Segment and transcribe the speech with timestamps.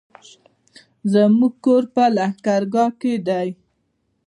[1.13, 3.47] زموږ کور په لښکرګاه کی دی